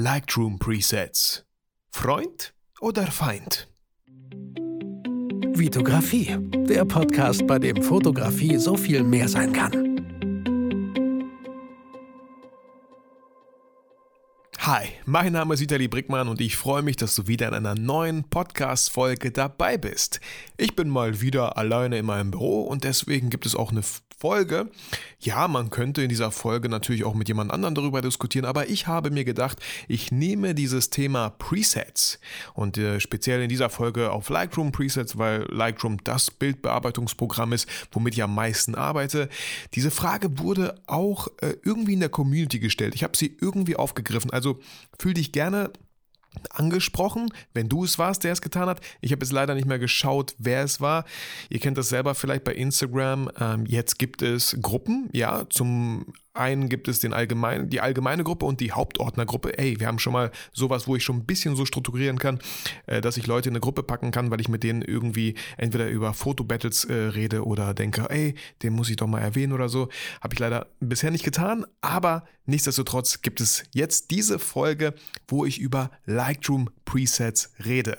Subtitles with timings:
[0.00, 1.44] Lightroom Presets.
[1.90, 3.66] Freund oder Feind?
[5.56, 6.36] Vitografie,
[6.68, 9.87] der Podcast, bei dem Fotografie so viel mehr sein kann.
[14.70, 17.74] Hi, mein Name ist Vitali Brickmann und ich freue mich, dass du wieder in einer
[17.74, 20.20] neuen Podcast-Folge dabei bist.
[20.58, 23.82] Ich bin mal wieder alleine in meinem Büro und deswegen gibt es auch eine
[24.18, 24.68] Folge.
[25.20, 28.88] Ja, man könnte in dieser Folge natürlich auch mit jemand anderem darüber diskutieren, aber ich
[28.88, 32.18] habe mir gedacht, ich nehme dieses Thema Presets
[32.54, 38.14] und äh, speziell in dieser Folge auf Lightroom Presets, weil Lightroom das Bildbearbeitungsprogramm ist, womit
[38.14, 39.28] ich am meisten arbeite.
[39.74, 42.96] Diese Frage wurde auch äh, irgendwie in der Community gestellt.
[42.96, 44.32] Ich habe sie irgendwie aufgegriffen.
[44.32, 44.57] Also
[44.98, 45.72] fühl dich gerne
[46.50, 48.80] angesprochen, wenn du es warst, der es getan hat.
[49.00, 51.04] Ich habe jetzt leider nicht mehr geschaut, wer es war.
[51.48, 53.30] Ihr kennt das selber vielleicht bei Instagram.
[53.40, 58.46] Ähm, jetzt gibt es Gruppen, ja, zum einen gibt es den allgemein, die allgemeine Gruppe
[58.46, 59.58] und die Hauptordnergruppe.
[59.58, 62.38] Ey, wir haben schon mal sowas, wo ich schon ein bisschen so strukturieren kann,
[62.86, 65.88] äh, dass ich Leute in eine Gruppe packen kann, weil ich mit denen irgendwie entweder
[65.88, 69.88] über Fotobattles äh, rede oder denke, ey, den muss ich doch mal erwähnen oder so.
[70.20, 74.94] Habe ich leider bisher nicht getan, aber nichtsdestotrotz gibt es jetzt diese Folge,
[75.26, 77.98] wo ich über Lightroom Presets rede.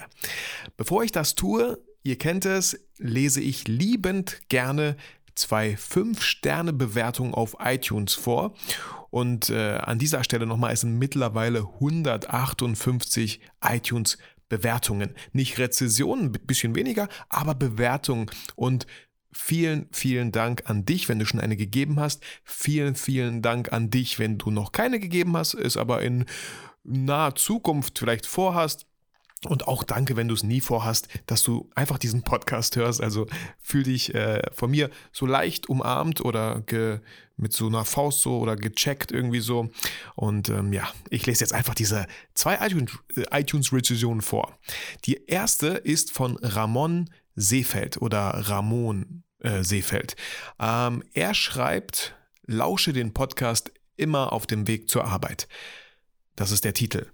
[0.78, 4.96] Bevor ich das tue, Ihr kennt es, lese ich liebend gerne
[5.40, 8.54] zwei 5-Sterne-Bewertungen auf iTunes vor.
[9.10, 14.18] Und äh, an dieser Stelle nochmal, es sind mittlerweile 158 iTunes
[14.50, 15.16] Bewertungen.
[15.32, 18.30] Nicht Rezessionen, ein bisschen weniger, aber Bewertungen.
[18.56, 18.86] Und
[19.32, 22.24] vielen, vielen Dank an dich, wenn du schon eine gegeben hast.
[22.44, 26.26] Vielen, vielen Dank an dich, wenn du noch keine gegeben hast, es aber in
[26.84, 28.89] naher Zukunft vielleicht vorhast.
[29.46, 33.02] Und auch danke, wenn du es nie vorhast, dass du einfach diesen Podcast hörst.
[33.02, 33.26] Also
[33.62, 36.62] fühl dich äh, von mir so leicht umarmt oder
[37.38, 39.70] mit so einer Faust so oder gecheckt irgendwie so.
[40.16, 42.86] Und ähm, ja, ich lese jetzt einfach diese zwei äh,
[43.32, 44.60] iTunes-Rezensionen vor.
[45.06, 50.18] Die erste ist von Ramon Seefeld oder Ramon äh, Seefeld.
[50.60, 52.14] Ähm, er schreibt,
[52.46, 55.48] lausche den Podcast immer auf dem Weg zur Arbeit.
[56.36, 57.08] Das ist der Titel.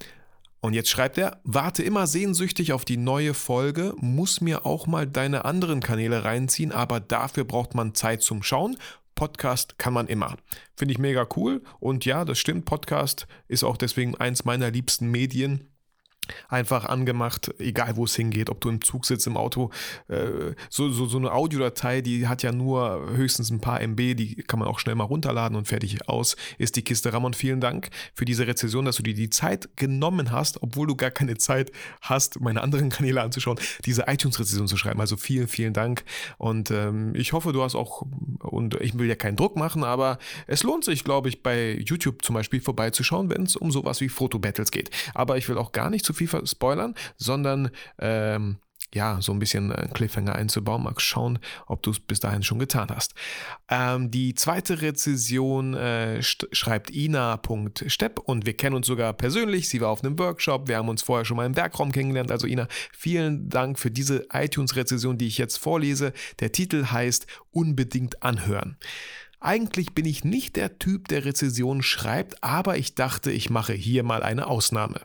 [0.65, 5.05] Und jetzt schreibt er, warte immer sehnsüchtig auf die neue Folge, muss mir auch mal
[5.05, 8.75] deine anderen Kanäle reinziehen, aber dafür braucht man Zeit zum Schauen.
[9.13, 10.37] Podcast kann man immer.
[10.75, 11.61] Finde ich mega cool.
[11.79, 15.69] Und ja, das stimmt, Podcast ist auch deswegen eins meiner liebsten Medien
[16.49, 19.71] einfach angemacht, egal wo es hingeht, ob du im Zug sitzt, im Auto.
[20.07, 24.35] Äh, so, so, so eine Audiodatei, die hat ja nur höchstens ein paar MB, die
[24.47, 27.13] kann man auch schnell mal runterladen und fertig aus ist die Kiste.
[27.13, 30.95] Ramon, vielen Dank für diese Rezession, dass du dir die Zeit genommen hast, obwohl du
[30.95, 31.71] gar keine Zeit
[32.01, 34.99] hast, meine anderen Kanäle anzuschauen, diese iTunes-Rezession zu schreiben.
[34.99, 36.03] Also vielen, vielen Dank
[36.37, 38.03] und ähm, ich hoffe, du hast auch,
[38.39, 42.23] und ich will ja keinen Druck machen, aber es lohnt sich, glaube ich, bei YouTube
[42.23, 44.89] zum Beispiel vorbeizuschauen, wenn es um sowas wie Fotobattles geht.
[45.13, 48.57] Aber ich will auch gar nicht zu viel spoilern, sondern ähm,
[48.95, 50.83] ja, so ein bisschen Cliffhanger einzubauen.
[50.83, 53.13] Mal schauen, ob du es bis dahin schon getan hast.
[53.69, 59.67] Ähm, die zweite Rezession äh, schreibt ina.stepp und wir kennen uns sogar persönlich.
[59.67, 60.69] Sie war auf einem Workshop.
[60.69, 62.31] Wir haben uns vorher schon mal im Werkraum kennengelernt.
[62.31, 66.13] Also Ina, vielen Dank für diese iTunes-Rezession, die ich jetzt vorlese.
[66.39, 68.77] Der Titel heißt Unbedingt anhören.
[69.45, 74.03] Eigentlich bin ich nicht der Typ, der Rezessionen schreibt, aber ich dachte, ich mache hier
[74.03, 75.01] mal eine Ausnahme.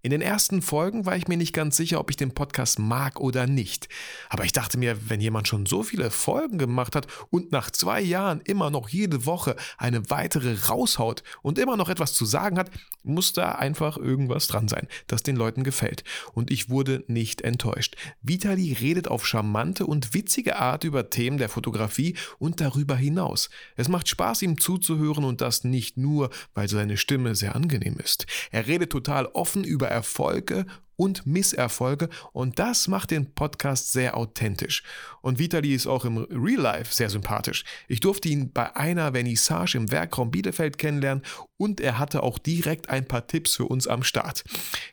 [0.00, 3.18] In den ersten Folgen war ich mir nicht ganz sicher, ob ich den Podcast mag
[3.18, 3.88] oder nicht.
[4.28, 8.00] Aber ich dachte mir, wenn jemand schon so viele Folgen gemacht hat und nach zwei
[8.00, 12.70] Jahren immer noch jede Woche eine weitere raushaut und immer noch etwas zu sagen hat,
[13.02, 16.04] muss da einfach irgendwas dran sein, das den Leuten gefällt.
[16.32, 17.96] Und ich wurde nicht enttäuscht.
[18.22, 23.50] Vitali redet auf charmante und witzige Art über Themen der Fotografie und darüber hinaus.
[23.74, 28.26] Es macht Spaß, ihm zuzuhören und das nicht nur, weil seine Stimme sehr angenehm ist.
[28.52, 30.66] Er redet total offen über Erfolge
[30.98, 34.82] und Misserfolge und das macht den Podcast sehr authentisch.
[35.22, 37.64] Und Vitali ist auch im Real Life sehr sympathisch.
[37.86, 41.22] Ich durfte ihn bei einer Vernissage im Werkraum Bielefeld kennenlernen
[41.56, 44.42] und er hatte auch direkt ein paar Tipps für uns am Start.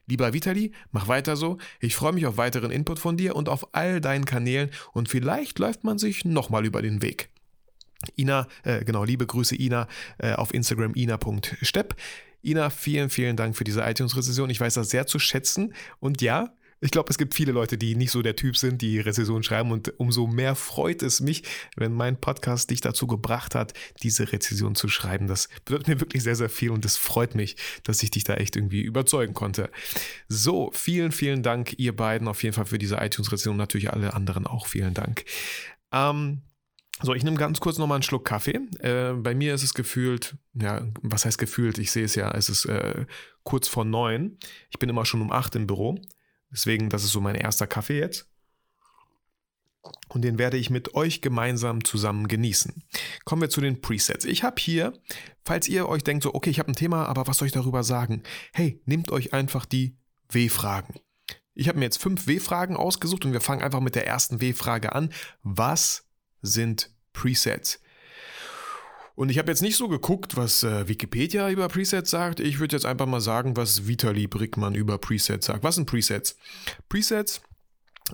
[0.05, 1.57] Lieber Vitali, mach weiter so.
[1.79, 5.57] Ich freue mich auf weiteren Input von dir und auf all deinen Kanälen und vielleicht
[5.57, 7.29] läuft man sich nochmal über den Weg.
[8.15, 9.87] Ina, äh, genau, liebe Grüße Ina
[10.19, 11.95] äh, auf Instagram ina.stepp.
[12.45, 14.49] Ina, vielen, vielen Dank für diese iTunes-Rezession.
[14.49, 15.73] Ich weiß das sehr zu schätzen.
[15.99, 18.99] Und ja, ich glaube, es gibt viele Leute, die nicht so der Typ sind, die
[18.99, 19.71] Rezession schreiben.
[19.71, 21.43] Und umso mehr freut es mich,
[21.75, 25.27] wenn mein Podcast dich dazu gebracht hat, diese Rezession zu schreiben.
[25.27, 28.35] Das bedeutet mir wirklich sehr, sehr viel und es freut mich, dass ich dich da
[28.35, 29.71] echt irgendwie überzeugen konnte.
[30.27, 33.57] So, vielen, vielen Dank, ihr beiden, auf jeden Fall für diese iTunes-Rezession.
[33.57, 35.23] Natürlich alle anderen auch vielen Dank.
[35.91, 36.41] Ähm,
[37.01, 38.61] So, ich nehme ganz kurz nochmal einen Schluck Kaffee.
[38.79, 41.77] Äh, bei mir ist es gefühlt, ja, was heißt gefühlt?
[41.77, 43.05] Ich sehe es ja, es ist äh,
[43.43, 44.37] kurz vor neun.
[44.69, 45.99] Ich bin immer schon um acht im Büro.
[46.51, 48.29] Deswegen, das ist so mein erster Kaffee jetzt.
[50.07, 52.81] Und den werde ich mit euch gemeinsam zusammen genießen.
[53.25, 54.25] Kommen wir zu den Presets.
[54.25, 54.93] Ich habe hier,
[55.43, 57.83] falls ihr euch denkt, so, okay, ich habe ein Thema, aber was soll ich darüber
[57.83, 58.23] sagen?
[58.53, 59.97] Hey, nehmt euch einfach die
[60.29, 60.95] W-Fragen.
[61.53, 64.93] Ich habe mir jetzt fünf W-Fragen ausgesucht und wir fangen einfach mit der ersten W-Frage
[64.93, 65.13] an.
[65.43, 66.04] Was
[66.45, 67.79] sind Presets?
[69.15, 72.41] Und ich habe jetzt nicht so geguckt, was äh, Wikipedia über Presets sagt.
[72.41, 75.63] Ich würde jetzt einfach mal sagen, was Vitali Brickmann über Presets sagt.
[75.63, 76.37] Was sind Presets?
[76.89, 77.41] Presets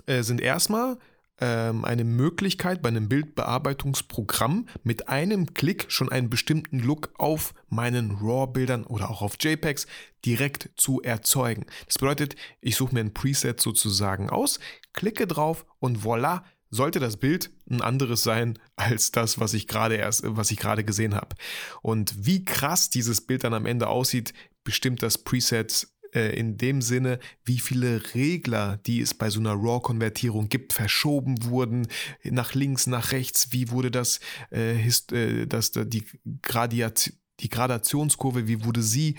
[0.06, 0.98] äh, sind erstmal
[1.40, 8.12] ähm, eine Möglichkeit bei einem Bildbearbeitungsprogramm mit einem Klick schon einen bestimmten Look auf meinen
[8.12, 9.88] RAW-Bildern oder auch auf JPEGs
[10.24, 11.66] direkt zu erzeugen.
[11.86, 14.60] Das bedeutet, ich suche mir ein Preset sozusagen aus,
[14.92, 19.96] klicke drauf und voilà, sollte das Bild ein anderes sein als das, was ich gerade
[19.96, 21.36] erst, was ich gerade gesehen habe.
[21.82, 24.32] Und wie krass dieses Bild dann am Ende aussieht,
[24.64, 29.52] bestimmt das Preset äh, in dem Sinne, wie viele Regler, die es bei so einer
[29.52, 31.88] RAW-Konvertierung gibt, verschoben wurden,
[32.24, 34.20] nach links, nach rechts, wie wurde das,
[34.50, 36.04] äh, äh, das die,
[36.40, 39.16] Gradiat, die Gradationskurve, wie wurde sie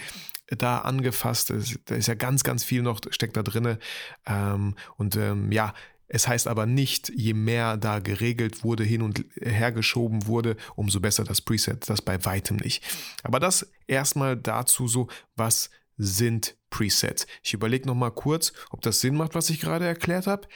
[0.48, 1.54] da angefasst.
[1.86, 3.78] Da ist ja ganz, ganz viel noch, steckt da drin.
[4.26, 5.74] Ähm, und ähm, ja,
[6.14, 11.00] es heißt aber nicht, je mehr da geregelt wurde, hin und her geschoben wurde, umso
[11.00, 11.90] besser das Preset.
[11.90, 12.84] Das bei weitem nicht.
[13.24, 17.26] Aber das erstmal dazu so, was sind Presets.
[17.42, 20.48] Ich überlege nochmal kurz, ob das Sinn macht, was ich gerade erklärt habe.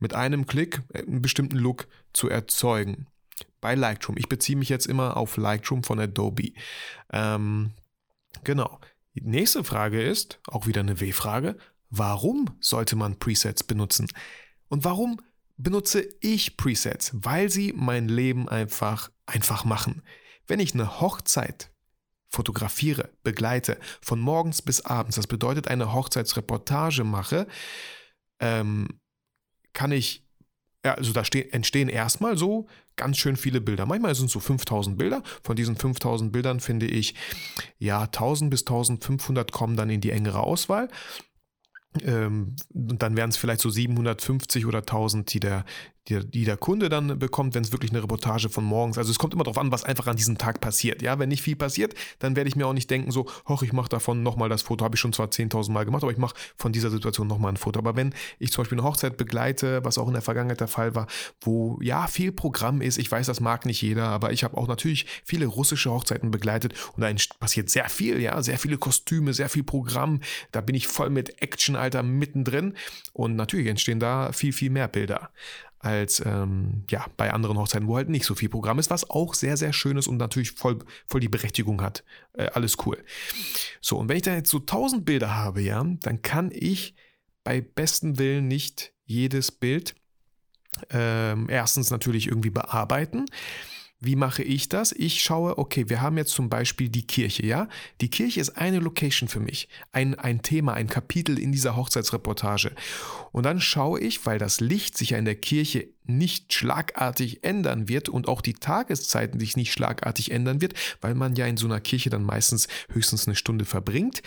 [0.00, 3.06] Mit einem Klick einen bestimmten Look zu erzeugen.
[3.60, 4.16] Bei Lightroom.
[4.18, 6.54] Ich beziehe mich jetzt immer auf Lightroom von Adobe.
[7.12, 7.70] Ähm,
[8.42, 8.80] genau.
[9.14, 11.56] Die nächste Frage ist, auch wieder eine W-Frage,
[11.88, 14.08] warum sollte man Presets benutzen?
[14.68, 15.20] Und warum
[15.56, 17.10] benutze ich Presets?
[17.14, 20.02] Weil sie mein Leben einfach einfach machen.
[20.46, 21.70] Wenn ich eine Hochzeit
[22.30, 27.46] fotografiere, begleite, von morgens bis abends, das bedeutet eine Hochzeitsreportage mache,
[28.40, 29.00] ähm,
[29.72, 30.26] kann ich,
[30.82, 32.66] also da entstehen erstmal so
[32.96, 33.86] ganz schön viele Bilder.
[33.86, 35.22] Manchmal sind es so 5000 Bilder.
[35.42, 37.14] Von diesen 5000 Bildern finde ich,
[37.78, 40.88] ja, 1000 bis 1500 kommen dann in die engere Auswahl.
[42.02, 45.64] Ähm, und dann wären es vielleicht so 750 oder 1000, die der,
[46.08, 48.98] die, die der Kunde dann bekommt, wenn es wirklich eine Reportage von morgens.
[48.98, 51.02] Also es kommt immer darauf an, was einfach an diesem Tag passiert.
[51.02, 53.72] Ja, wenn nicht viel passiert, dann werde ich mir auch nicht denken, so, hoch, ich
[53.72, 54.84] mache davon nochmal das Foto.
[54.84, 57.56] Habe ich schon zwar 10.000 Mal gemacht, aber ich mache von dieser Situation nochmal ein
[57.56, 57.78] Foto.
[57.78, 60.94] Aber wenn ich zum Beispiel eine Hochzeit begleite, was auch in der Vergangenheit der Fall
[60.94, 61.06] war,
[61.40, 64.68] wo ja viel Programm ist, ich weiß, das mag nicht jeder, aber ich habe auch
[64.68, 69.48] natürlich viele russische Hochzeiten begleitet und da passiert sehr viel, ja, sehr viele Kostüme, sehr
[69.48, 70.20] viel Programm.
[70.52, 72.74] Da bin ich voll mit Action, Alter, mittendrin
[73.12, 75.30] und natürlich entstehen da viel, viel mehr Bilder
[75.80, 79.34] als ähm, ja, bei anderen Hochzeiten, wo halt nicht so viel Programm ist, was auch
[79.34, 80.78] sehr, sehr schön ist und natürlich voll,
[81.08, 82.04] voll die Berechtigung hat.
[82.32, 83.02] Äh, alles cool.
[83.80, 86.94] So, und wenn ich da jetzt so 1000 Bilder habe, ja, dann kann ich
[87.44, 89.94] bei bestem Willen nicht jedes Bild
[90.90, 93.26] ähm, erstens natürlich irgendwie bearbeiten.
[94.00, 94.92] Wie mache ich das?
[94.92, 97.68] Ich schaue, okay, wir haben jetzt zum Beispiel die Kirche, ja?
[98.00, 102.76] Die Kirche ist eine Location für mich, ein, ein Thema, ein Kapitel in dieser Hochzeitsreportage.
[103.32, 107.88] Und dann schaue ich, weil das Licht sich ja in der Kirche nicht schlagartig ändern
[107.88, 111.66] wird und auch die Tageszeiten sich nicht schlagartig ändern wird, weil man ja in so
[111.66, 114.22] einer Kirche dann meistens höchstens eine Stunde verbringt,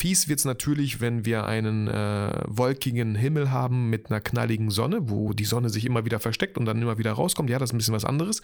[0.00, 5.10] Fies wird es natürlich, wenn wir einen äh, wolkigen Himmel haben mit einer knalligen Sonne,
[5.10, 7.50] wo die Sonne sich immer wieder versteckt und dann immer wieder rauskommt.
[7.50, 8.40] Ja, das ist ein bisschen was anderes.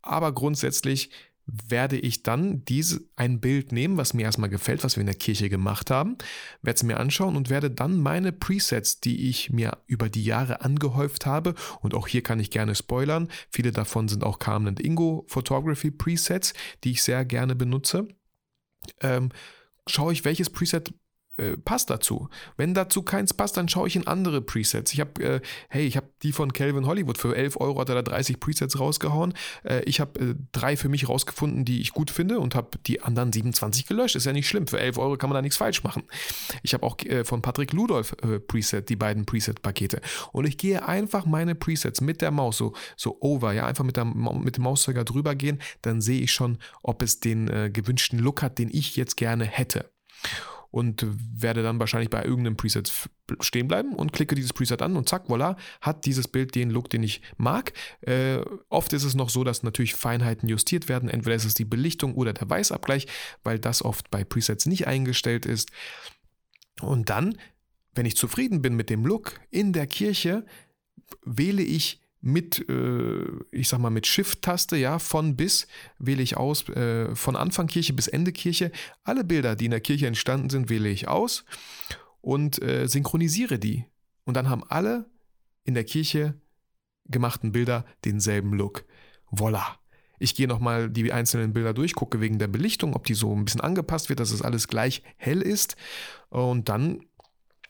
[0.00, 1.10] Aber grundsätzlich
[1.44, 5.16] werde ich dann diese, ein Bild nehmen, was mir erstmal gefällt, was wir in der
[5.16, 6.16] Kirche gemacht haben,
[6.62, 10.62] werde es mir anschauen und werde dann meine Presets, die ich mir über die Jahre
[10.62, 15.26] angehäuft habe, und auch hier kann ich gerne spoilern, viele davon sind auch Carmen Ingo
[15.28, 18.08] Photography Presets, die ich sehr gerne benutze,
[19.02, 19.28] ähm,
[19.90, 20.92] schaue ich, welches Preset
[21.40, 22.28] äh, passt dazu.
[22.56, 24.92] Wenn dazu keins passt, dann schaue ich in andere Presets.
[24.92, 27.96] Ich habe, äh, hey, ich habe die von Calvin Hollywood für 11 Euro hat er
[27.96, 29.34] da 30 Presets rausgehauen.
[29.64, 33.00] Äh, ich habe äh, drei für mich rausgefunden, die ich gut finde und habe die
[33.00, 34.16] anderen 27 gelöscht.
[34.16, 34.66] Ist ja nicht schlimm.
[34.66, 36.02] Für 11 Euro kann man da nichts falsch machen.
[36.62, 38.14] Ich habe auch äh, von Patrick Ludolf
[38.46, 40.00] Preset, die beiden Preset-Pakete.
[40.32, 43.96] Und ich gehe einfach meine Presets mit der Maus so, so over, ja, einfach mit,
[43.96, 45.60] der, mit dem Mauszeiger drüber gehen.
[45.82, 49.90] Dann sehe ich schon, ob es den gewünschten Look hat, den ich jetzt gerne hätte
[50.70, 53.08] und werde dann wahrscheinlich bei irgendeinem Preset
[53.40, 56.90] stehen bleiben und klicke dieses Preset an und zack, voilà, hat dieses Bild den Look,
[56.90, 57.72] den ich mag.
[58.02, 61.08] Äh, oft ist es noch so, dass natürlich Feinheiten justiert werden.
[61.08, 63.06] Entweder ist es die Belichtung oder der Weißabgleich,
[63.42, 65.70] weil das oft bei Presets nicht eingestellt ist.
[66.80, 67.36] Und dann,
[67.94, 70.44] wenn ich zufrieden bin mit dem Look in der Kirche,
[71.24, 75.66] wähle ich mit, äh, ich sag mal, mit Shift-Taste, ja, von bis
[75.98, 78.72] wähle ich aus, äh, von Anfang Kirche bis Ende Kirche.
[79.04, 81.44] Alle Bilder, die in der Kirche entstanden sind, wähle ich aus
[82.20, 83.86] und äh, synchronisiere die.
[84.24, 85.06] Und dann haben alle
[85.64, 86.34] in der Kirche
[87.06, 88.84] gemachten Bilder denselben Look.
[89.30, 89.78] Voila.
[90.18, 93.46] Ich gehe nochmal die einzelnen Bilder durch, gucke wegen der Belichtung, ob die so ein
[93.46, 95.76] bisschen angepasst wird, dass es alles gleich hell ist.
[96.28, 97.00] Und dann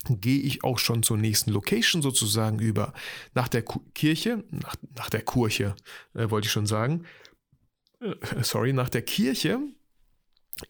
[0.07, 2.93] gehe ich auch schon zur nächsten Location sozusagen über.
[3.33, 5.75] Nach der Ku Kirche, nach, nach der Kurche,
[6.13, 7.05] äh, wollte ich schon sagen.
[7.99, 9.59] Äh, sorry, nach der Kirche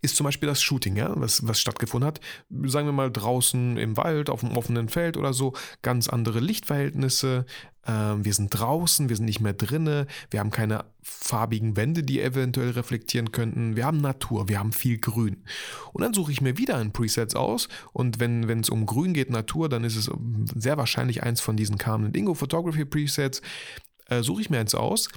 [0.01, 2.21] ist zum Beispiel das Shooting, ja, was, was stattgefunden hat.
[2.65, 5.53] Sagen wir mal draußen im Wald, auf dem offenen Feld oder so.
[5.81, 7.45] Ganz andere Lichtverhältnisse.
[7.85, 10.07] Ähm, wir sind draußen, wir sind nicht mehr drinne.
[10.29, 13.75] Wir haben keine farbigen Wände, die eventuell reflektieren könnten.
[13.75, 15.43] Wir haben Natur, wir haben viel Grün.
[15.91, 17.67] Und dann suche ich mir wieder ein Preset aus.
[17.91, 20.09] Und wenn es um Grün geht, Natur, dann ist es
[20.55, 23.41] sehr wahrscheinlich eins von diesen Carmen Dingo Photography Presets.
[24.07, 25.09] Äh, suche ich mir eins aus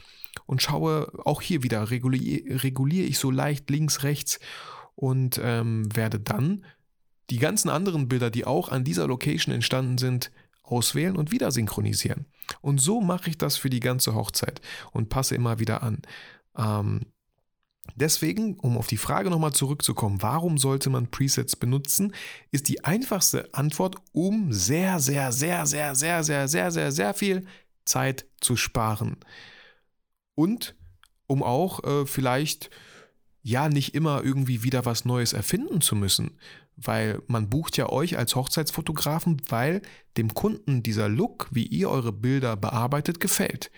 [0.47, 4.41] und schaue auch hier wieder, reguliere, reguliere ich so leicht links, rechts
[4.95, 6.65] und ähm, werde dann
[7.31, 10.31] die ganzen anderen Bilder, die auch an dieser Location entstanden sind,
[10.63, 12.27] auswählen und wieder synchronisieren.
[12.61, 14.61] Und so mache ich das für die ganze Hochzeit
[14.93, 16.03] und passe immer wieder an.
[16.57, 17.07] Ähm,
[17.95, 22.15] deswegen, um auf die Frage nochmal zurückzukommen, warum sollte man Presets benutzen,
[22.51, 27.47] ist die einfachste Antwort, um sehr, sehr, sehr, sehr, sehr, sehr, sehr, sehr, sehr viel
[27.85, 29.17] Zeit zu sparen
[30.35, 30.75] und
[31.27, 32.71] um auch äh, vielleicht
[33.43, 36.39] ja nicht immer irgendwie wieder was Neues erfinden zu müssen,
[36.77, 39.83] weil man bucht ja euch als Hochzeitsfotografen, weil
[40.17, 43.71] dem Kunden dieser Look, wie ihr eure Bilder bearbeitet, gefällt.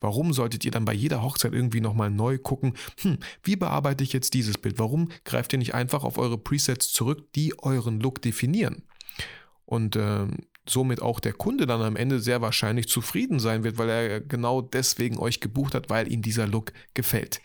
[0.00, 4.14] Warum solltet ihr dann bei jeder Hochzeit irgendwie nochmal neu gucken, hm, wie bearbeite ich
[4.14, 4.78] jetzt dieses Bild?
[4.78, 8.84] Warum greift ihr nicht einfach auf eure Presets zurück, die euren Look definieren?
[9.66, 10.26] Und äh,
[10.70, 14.62] somit auch der Kunde dann am Ende sehr wahrscheinlich zufrieden sein wird, weil er genau
[14.62, 17.40] deswegen euch gebucht hat, weil ihm dieser Look gefällt.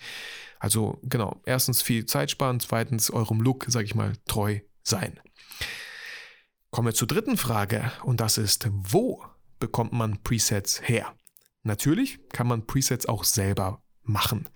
[0.60, 5.20] Also genau, erstens viel Zeit sparen, zweitens eurem Look, sage ich mal, treu sein.
[6.72, 9.24] Kommen wir zur dritten Frage und das ist, wo
[9.60, 11.14] bekommt man Presets her?
[11.64, 14.50] Natürlich kann man Presets auch selber machen.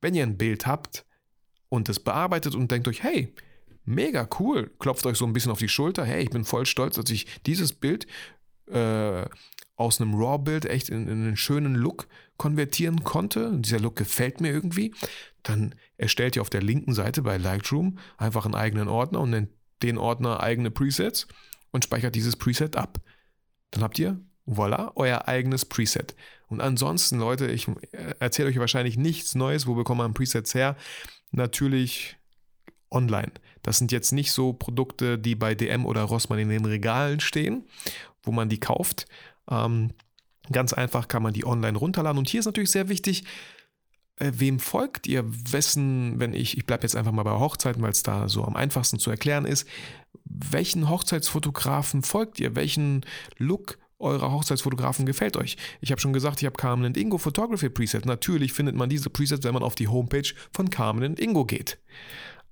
[0.00, 1.04] Wenn ihr ein Bild habt
[1.68, 3.34] und es bearbeitet und denkt euch, hey,
[3.86, 4.70] mega cool.
[4.78, 6.04] Klopft euch so ein bisschen auf die Schulter.
[6.04, 8.06] Hey, ich bin voll stolz, dass ich dieses Bild
[8.70, 9.24] äh,
[9.76, 13.52] aus einem RAW-Bild echt in, in, einen schönen Look konvertieren konnte.
[13.58, 14.92] Dieser Look gefällt mir irgendwie.
[15.42, 19.50] Dann erstellt ihr auf der linken Seite bei Lightroom einfach einen eigenen Ordner und nennt
[19.82, 21.26] den Ordner eigene Presets
[21.70, 23.00] und speichert dieses Preset ab.
[23.70, 26.14] Dann habt ihr, voilà, euer eigenes Preset.
[26.48, 29.66] Und ansonsten, Leute, ich äh, erzähle euch wahrscheinlich nichts Neues.
[29.66, 30.76] Wo bekommt man Presets her?
[31.32, 32.16] Natürlich
[32.90, 33.32] online.
[33.66, 37.64] Das sind jetzt nicht so Produkte, die bei DM oder Rossmann in den Regalen stehen,
[38.22, 39.06] wo man die kauft.
[39.50, 39.90] Ähm,
[40.52, 42.16] ganz einfach kann man die online runterladen.
[42.16, 43.24] Und hier ist natürlich sehr wichtig,
[44.20, 45.24] äh, wem folgt ihr?
[45.26, 48.54] Wessen, wenn ich, ich bleibe jetzt einfach mal bei Hochzeiten, weil es da so am
[48.54, 49.66] einfachsten zu erklären ist,
[50.24, 52.54] welchen Hochzeitsfotografen folgt ihr?
[52.54, 53.04] Welchen
[53.36, 55.56] Look eurer Hochzeitsfotografen gefällt euch?
[55.80, 58.06] Ich habe schon gesagt, ich habe Carmen Ingo Photography Preset.
[58.06, 61.80] Natürlich findet man diese Presets, wenn man auf die Homepage von Carmen Ingo geht.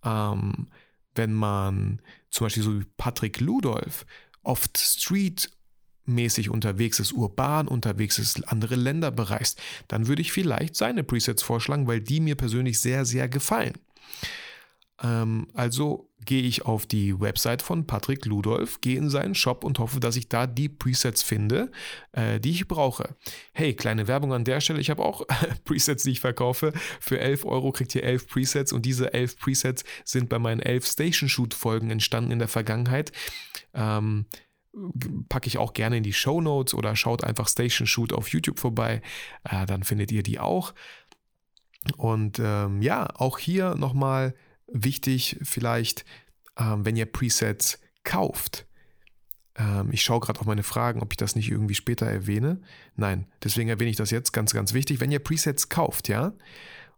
[0.05, 0.67] Ähm,
[1.15, 4.07] wenn man zum Beispiel so wie Patrick Ludolf
[4.43, 11.05] oft streetmäßig unterwegs ist, urban unterwegs ist, andere Länder bereist, dann würde ich vielleicht seine
[11.05, 13.75] Presets vorschlagen, weil die mir persönlich sehr, sehr gefallen.
[15.05, 19.79] Ähm, also gehe ich auf die Website von Patrick Ludolf, gehe in seinen Shop und
[19.79, 21.71] hoffe, dass ich da die Presets finde,
[22.13, 23.15] äh, die ich brauche.
[23.53, 24.81] Hey, kleine Werbung an der Stelle.
[24.81, 25.27] Ich habe auch
[25.65, 26.73] Presets, die ich verkaufe.
[27.01, 30.87] Für 11 Euro kriegt ihr 11 Presets und diese 11 Presets sind bei meinen 11
[30.87, 33.13] Station Shoot Folgen entstanden in der Vergangenheit.
[33.75, 34.25] Ähm,
[35.29, 38.59] packe ich auch gerne in die Show Notes oder schaut einfach Station Shoot auf YouTube
[38.59, 39.03] vorbei.
[39.45, 40.73] Äh, dann findet ihr die auch.
[41.99, 44.35] Und ähm, ja, auch hier nochmal
[44.75, 46.05] wichtig vielleicht,
[46.59, 48.67] ähm, wenn ihr Presets kauft.
[49.57, 52.61] Ähm, ich schaue gerade auf meine Fragen, ob ich das nicht irgendwie später erwähne.
[52.97, 55.01] Nein, deswegen erwähne ich das jetzt ganz, ganz wichtig.
[55.01, 56.33] Wenn ihr Presets kauft, ja,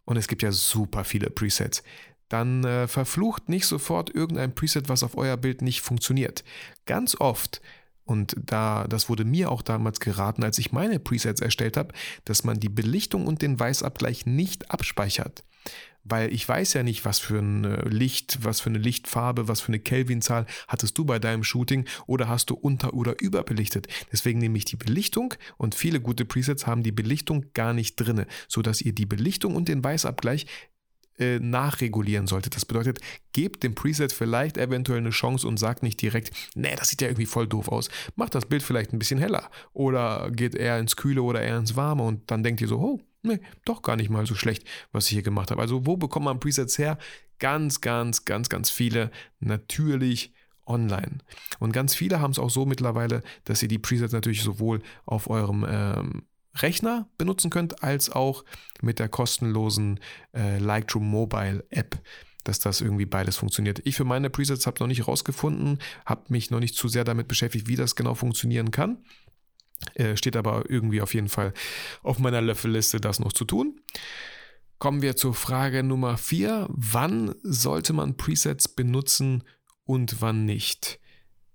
[0.04, 1.84] und es gibt ja super viele Presets,
[2.28, 6.42] dann äh, verflucht nicht sofort irgendein Preset, was auf euer Bild nicht funktioniert.
[6.86, 7.60] Ganz oft
[8.04, 11.92] und da, das wurde mir auch damals geraten, als ich meine Presets erstellt habe,
[12.24, 15.44] dass man die Belichtung und den Weißabgleich nicht abspeichert
[16.08, 19.60] weil ich weiß ja nicht, was für ein äh, Licht, was für eine Lichtfarbe, was
[19.60, 23.88] für eine Kelvinzahl hattest du bei deinem Shooting oder hast du unter- oder überbelichtet.
[24.12, 28.26] Deswegen nehme ich die Belichtung und viele gute Presets haben die Belichtung gar nicht drinne,
[28.48, 30.46] sodass ihr die Belichtung und den Weißabgleich
[31.18, 32.56] äh, nachregulieren solltet.
[32.56, 33.00] Das bedeutet,
[33.32, 37.08] gebt dem Preset vielleicht eventuell eine Chance und sagt nicht direkt, nee, das sieht ja
[37.08, 37.88] irgendwie voll doof aus.
[38.16, 41.74] Macht das Bild vielleicht ein bisschen heller oder geht eher ins Kühle oder eher ins
[41.74, 45.06] Warme und dann denkt ihr so, oh, nee, doch gar nicht mal so schlecht, was
[45.06, 45.60] ich hier gemacht habe.
[45.60, 46.98] Also wo bekommt man Presets her?
[47.38, 50.32] Ganz, ganz, ganz, ganz viele natürlich
[50.66, 51.18] online.
[51.58, 55.28] Und ganz viele haben es auch so mittlerweile, dass ihr die Presets natürlich sowohl auf
[55.30, 56.22] eurem ähm,
[56.54, 58.44] Rechner benutzen könnt, als auch
[58.80, 60.00] mit der kostenlosen
[60.34, 62.00] äh, Lightroom Mobile App
[62.46, 63.80] dass das irgendwie beides funktioniert.
[63.84, 67.28] Ich für meine Presets habe noch nicht rausgefunden, habe mich noch nicht zu sehr damit
[67.28, 68.98] beschäftigt, wie das genau funktionieren kann.
[69.94, 71.52] Äh, steht aber irgendwie auf jeden Fall
[72.02, 73.80] auf meiner Löffelliste, das noch zu tun.
[74.78, 76.68] Kommen wir zur Frage Nummer 4.
[76.70, 79.44] Wann sollte man Presets benutzen
[79.84, 81.00] und wann nicht?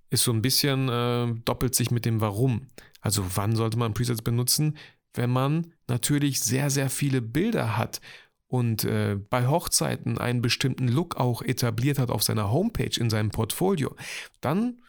[0.09, 2.67] Ist so ein bisschen äh, doppelt sich mit dem Warum.
[2.99, 4.77] Also wann sollte man Presets benutzen?
[5.13, 8.01] Wenn man natürlich sehr, sehr viele Bilder hat
[8.47, 13.29] und äh, bei Hochzeiten einen bestimmten Look auch etabliert hat auf seiner Homepage in seinem
[13.29, 13.95] Portfolio,
[14.41, 14.81] dann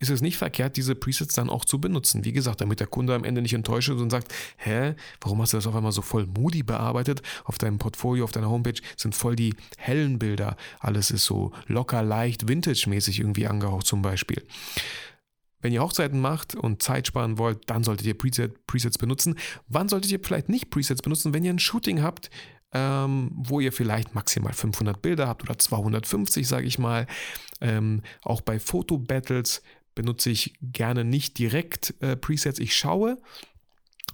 [0.00, 2.24] ist es nicht verkehrt, diese Presets dann auch zu benutzen.
[2.24, 5.52] Wie gesagt, damit der Kunde am Ende nicht enttäuscht ist und sagt, hä, warum hast
[5.52, 7.20] du das auf einmal so voll moody bearbeitet?
[7.44, 10.56] Auf deinem Portfolio, auf deiner Homepage sind voll die hellen Bilder.
[10.80, 14.42] Alles ist so locker, leicht, vintage-mäßig irgendwie angehaucht zum Beispiel.
[15.60, 19.36] Wenn ihr Hochzeiten macht und Zeit sparen wollt, dann solltet ihr Preset, Presets benutzen.
[19.68, 21.34] Wann solltet ihr vielleicht nicht Presets benutzen?
[21.34, 22.30] Wenn ihr ein Shooting habt,
[22.72, 27.06] ähm, wo ihr vielleicht maximal 500 Bilder habt oder 250, sage ich mal.
[27.60, 29.62] Ähm, auch bei Fotobattles
[30.00, 32.58] benutze ich gerne nicht direkt äh, Presets.
[32.58, 33.18] Ich schaue,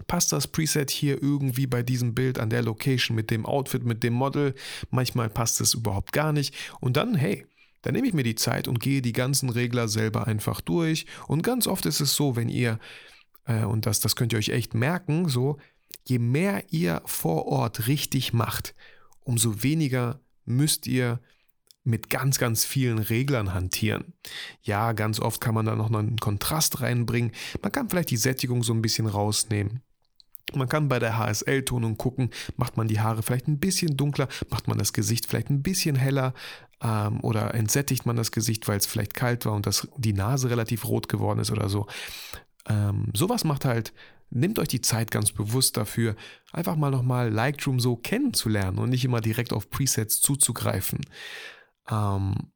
[0.09, 4.03] passt das Preset hier irgendwie bei diesem Bild an der Location mit dem Outfit, mit
[4.03, 4.57] dem Model.
[4.91, 6.53] Manchmal passt es überhaupt gar nicht.
[6.81, 7.47] Und dann, hey,
[7.83, 11.07] dann nehme ich mir die Zeit und gehe die ganzen Regler selber einfach durch.
[11.29, 12.81] Und ganz oft ist es so, wenn ihr,
[13.45, 15.57] äh, und das, das könnt ihr euch echt merken, so,
[16.03, 18.75] je mehr ihr vor Ort richtig macht,
[19.23, 21.21] umso weniger müsst ihr
[21.87, 24.13] mit ganz, ganz vielen Reglern hantieren.
[24.63, 27.33] Ja, ganz oft kann man da noch einen Kontrast reinbringen.
[27.63, 29.83] Man kann vielleicht die Sättigung so ein bisschen rausnehmen.
[30.55, 34.69] Man kann bei der HSL-Tonung gucken, macht man die Haare vielleicht ein bisschen dunkler, macht
[34.69, 36.35] man das Gesicht vielleicht ein bisschen heller
[36.81, 40.49] ähm, oder entsättigt man das Gesicht, weil es vielleicht kalt war und das, die Nase
[40.49, 41.87] relativ rot geworden ist oder so.
[42.69, 43.93] Ähm, sowas macht halt
[44.31, 46.17] Nehmt euch die Zeit ganz bewusst dafür,
[46.53, 51.01] einfach mal nochmal Lightroom so kennenzulernen und nicht immer direkt auf Presets zuzugreifen.
[51.91, 52.53] Ähm,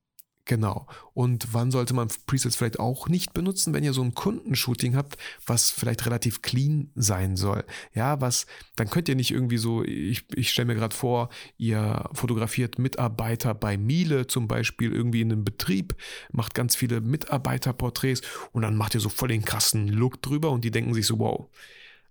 [0.51, 0.89] Genau.
[1.15, 5.17] Und wann sollte man Presets vielleicht auch nicht benutzen, wenn ihr so ein Kundenshooting habt,
[5.47, 7.65] was vielleicht relativ clean sein soll?
[7.95, 12.11] Ja, was, dann könnt ihr nicht irgendwie so, ich, ich stelle mir gerade vor, ihr
[12.15, 15.95] fotografiert Mitarbeiter bei Miele zum Beispiel irgendwie in einem Betrieb,
[16.33, 20.65] macht ganz viele Mitarbeiterporträts und dann macht ihr so voll den krassen Look drüber und
[20.65, 21.49] die denken sich so, wow,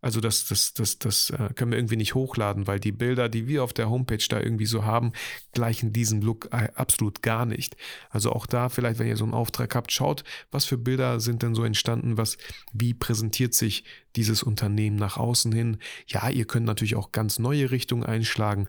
[0.02, 3.48] also das, das, das, das äh, können wir irgendwie nicht hochladen, weil die Bilder, die
[3.48, 5.12] wir auf der Homepage da irgendwie so haben,
[5.54, 7.76] gleichen diesem Look äh, absolut gar nicht.
[8.10, 11.44] Also auch da vielleicht, wenn ihr so einen Auftrag habt, schaut, was für Bilder sind
[11.44, 12.38] denn so entstanden, was,
[12.72, 13.84] wie präsentiert sich
[14.16, 15.78] dieses Unternehmen nach außen hin.
[16.08, 18.68] Ja, ihr könnt natürlich auch ganz neue Richtungen einschlagen,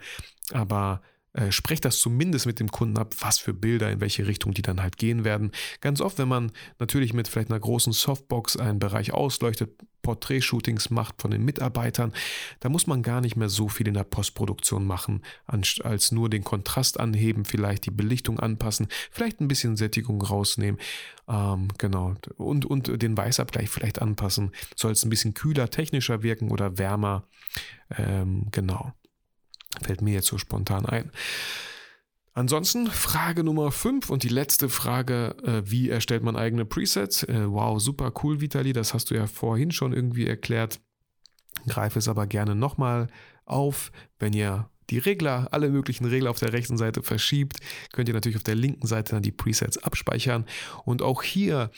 [0.53, 4.53] aber äh, sprecht das zumindest mit dem Kunden ab, was für Bilder, in welche Richtung
[4.53, 5.53] die dann halt gehen werden.
[5.81, 9.71] Ganz oft, wenn man natürlich mit vielleicht einer großen Softbox einen Bereich ausleuchtet,
[10.03, 12.13] Porträtshootings macht von den Mitarbeitern,
[12.61, 16.45] da muss man gar nicht mehr so viel in der Postproduktion machen, als nur den
[16.45, 20.81] Kontrast anheben, vielleicht die Belichtung anpassen, vielleicht ein bisschen Sättigung rausnehmen,
[21.29, 26.51] ähm, genau, und, und den Weißabgleich vielleicht anpassen, soll es ein bisschen kühler, technischer wirken
[26.51, 27.25] oder wärmer,
[27.97, 28.93] ähm, genau.
[29.83, 31.11] Fällt mir jetzt so spontan ein.
[32.33, 37.25] Ansonsten Frage Nummer 5 und die letzte Frage, äh, wie erstellt man eigene Presets?
[37.25, 40.81] Äh, wow, super cool, Vitali, das hast du ja vorhin schon irgendwie erklärt.
[41.67, 43.09] Greife es aber gerne nochmal
[43.45, 43.91] auf.
[44.19, 47.59] Wenn ihr die Regler, alle möglichen Regler auf der rechten Seite verschiebt,
[47.93, 50.47] könnt ihr natürlich auf der linken Seite dann die Presets abspeichern.
[50.85, 51.71] Und auch hier,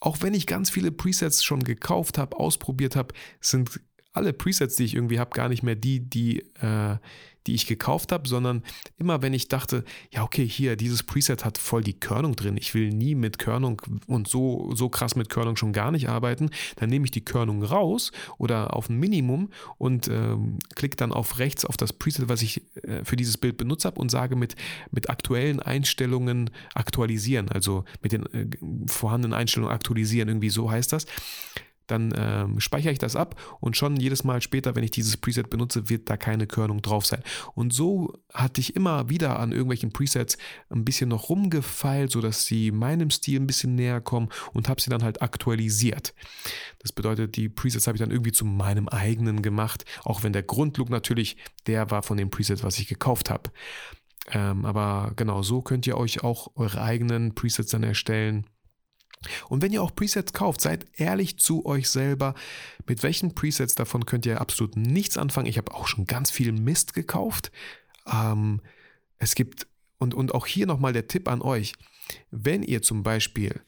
[0.00, 3.80] auch wenn ich ganz viele Presets schon gekauft habe, ausprobiert habe, sind
[4.12, 6.96] alle Presets, die ich irgendwie habe, gar nicht mehr die, die, äh,
[7.46, 8.62] die ich gekauft habe, sondern
[8.98, 12.74] immer wenn ich dachte, ja, okay, hier, dieses Preset hat voll die Körnung drin, ich
[12.74, 16.90] will nie mit Körnung und so, so krass mit Körnung schon gar nicht arbeiten, dann
[16.90, 21.64] nehme ich die Körnung raus oder auf ein Minimum und ähm, klicke dann auf rechts
[21.64, 24.56] auf das Preset, was ich äh, für dieses Bild benutzt habe und sage mit,
[24.90, 28.46] mit aktuellen Einstellungen aktualisieren, also mit den äh,
[28.86, 31.06] vorhandenen Einstellungen aktualisieren, irgendwie so heißt das
[31.86, 35.50] dann ähm, speichere ich das ab und schon jedes Mal später, wenn ich dieses Preset
[35.50, 37.22] benutze, wird da keine Körnung drauf sein.
[37.54, 40.38] Und so hatte ich immer wieder an irgendwelchen Presets
[40.70, 44.90] ein bisschen noch rumgefeilt, sodass sie meinem Stil ein bisschen näher kommen und habe sie
[44.90, 46.14] dann halt aktualisiert.
[46.78, 50.42] Das bedeutet, die Presets habe ich dann irgendwie zu meinem eigenen gemacht, auch wenn der
[50.42, 53.50] Grundlook natürlich der war von dem Preset, was ich gekauft habe.
[54.30, 58.46] Ähm, aber genau, so könnt ihr euch auch eure eigenen Presets dann erstellen.
[59.48, 62.34] Und wenn ihr auch Presets kauft, seid ehrlich zu euch selber.
[62.86, 65.46] Mit welchen Presets davon könnt ihr absolut nichts anfangen?
[65.46, 67.50] Ich habe auch schon ganz viel Mist gekauft.
[68.10, 68.60] Ähm,
[69.18, 69.66] es gibt,
[69.98, 71.74] und, und auch hier nochmal der Tipp an euch,
[72.30, 73.60] wenn ihr zum Beispiel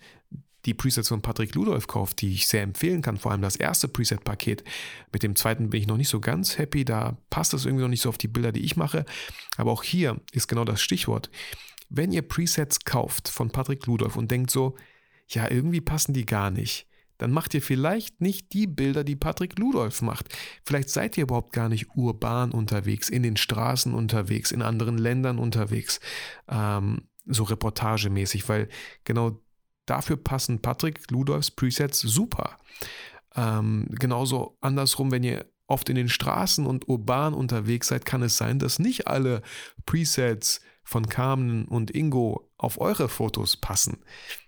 [0.67, 3.89] die Presets von Patrick Ludolf kauft, die ich sehr empfehlen kann, vor allem das erste
[3.89, 4.65] Preset-Paket.
[5.13, 7.89] Mit dem zweiten bin ich noch nicht so ganz happy, da passt es irgendwie noch
[7.89, 9.07] nicht so auf die Bilder, die ich mache.
[9.57, 11.31] Aber auch hier ist genau das Stichwort.
[11.89, 14.77] Wenn ihr Presets kauft von Patrick Ludolf und denkt so,
[15.29, 16.87] ja, irgendwie passen die gar nicht,
[17.19, 20.29] dann macht ihr vielleicht nicht die Bilder, die Patrick Ludolf macht.
[20.65, 25.39] Vielleicht seid ihr überhaupt gar nicht urban unterwegs, in den Straßen unterwegs, in anderen Ländern
[25.39, 26.01] unterwegs,
[26.49, 28.69] ähm, so reportagemäßig, weil
[29.05, 29.41] genau
[29.87, 32.59] dafür passen Patrick Ludolfs Presets super.
[33.35, 38.37] Ähm, genauso andersrum, wenn ihr oft in den Straßen und urban unterwegs seid, kann es
[38.37, 39.43] sein, dass nicht alle
[39.85, 43.99] Presets von Carmen und Ingo auf eure Fotos passen.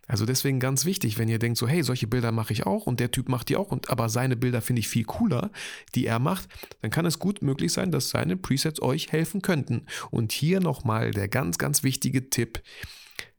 [0.06, 3.00] Also deswegen ganz wichtig, wenn ihr denkt so, hey, solche Bilder mache ich auch und
[3.00, 5.50] der Typ macht die auch, und aber seine Bilder finde ich viel cooler,
[5.94, 6.48] die er macht,
[6.80, 9.84] dann kann es gut möglich sein, dass seine Presets euch helfen könnten.
[10.10, 12.62] Und hier nochmal der ganz, ganz wichtige Tipp.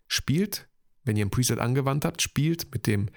[0.08, 0.68] Spielt,
[1.06, 3.10] wenn ihr ein Preset angewandt habt, spielt mit dem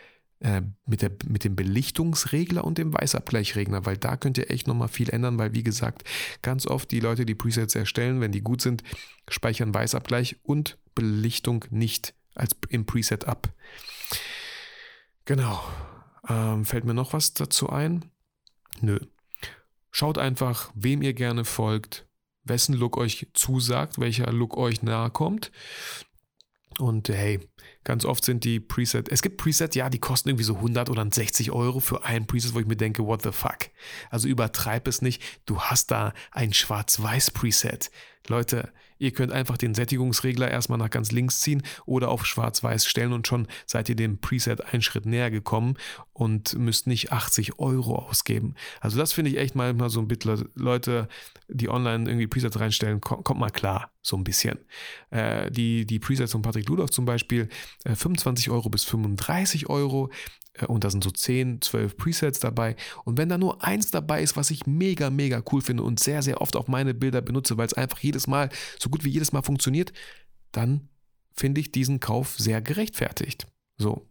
[0.43, 4.89] äh, mit, der, mit dem Belichtungsregler und dem Weißabgleichregler, weil da könnt ihr echt nochmal
[4.89, 6.03] viel ändern, weil wie gesagt,
[6.43, 8.83] ganz oft die Leute, die Presets erstellen, wenn die gut sind,
[9.29, 13.53] speichern Weißabgleich und Belichtung nicht als im Preset ab.
[15.25, 15.63] Genau.
[16.29, 18.11] Ähm, fällt mir noch was dazu ein?
[18.81, 18.99] Nö.
[19.91, 22.07] Schaut einfach, wem ihr gerne folgt,
[22.45, 25.53] wessen Look euch zusagt, welcher Look euch nahe kommt.
[26.79, 27.41] Und hey,
[27.85, 31.07] ganz oft sind die Presets, es gibt Presets, ja, die kosten irgendwie so 100 oder
[31.11, 33.71] 60 Euro für ein Preset, wo ich mir denke, what the fuck?
[34.11, 37.91] Also übertreib es nicht, du hast da ein Schwarz-Weiß-Preset.
[38.29, 43.13] Leute, Ihr könnt einfach den Sättigungsregler erstmal nach ganz links ziehen oder auf schwarz-weiß stellen
[43.13, 45.75] und schon seid ihr dem Preset einen Schritt näher gekommen
[46.13, 48.55] und müsst nicht 80 Euro ausgeben.
[48.81, 51.09] Also das finde ich echt manchmal so ein bisschen, Leute,
[51.49, 54.61] die online irgendwie Presets reinstellen, kommt mal klar, so ein bisschen.
[55.11, 57.49] Äh, die, die Presets von Patrick Ludolf zum Beispiel,
[57.83, 60.11] äh, 25 Euro bis 35 Euro.
[60.55, 62.77] Äh, und da sind so 10, 12 Presets dabei.
[63.05, 66.23] Und wenn da nur eins dabei ist, was ich mega, mega cool finde und sehr,
[66.23, 69.33] sehr oft auf meine Bilder benutze, weil es einfach jedes Mal, so gut wie jedes
[69.33, 69.93] Mal funktioniert,
[70.53, 70.89] dann
[71.35, 73.47] finde ich diesen Kauf sehr gerechtfertigt.
[73.79, 74.09] So.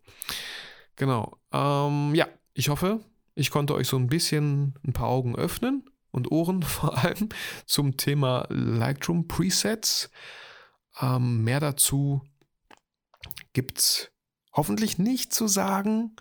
[0.95, 1.37] Genau.
[1.51, 2.99] Ähm, ja, ich hoffe,
[3.35, 7.29] ich konnte euch so ein bisschen ein paar Augen öffnen und Ohren vor allem
[7.65, 10.09] zum Thema Lightroom Presets.
[10.99, 12.21] Ähm, mehr dazu
[13.53, 14.11] gibt es
[14.53, 16.15] hoffentlich nicht zu sagen.